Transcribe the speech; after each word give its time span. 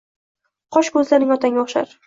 Qosh, 0.77 0.91
ko’zlaring 0.97 1.37
otangga 1.37 1.65
o’xshar. 1.67 1.97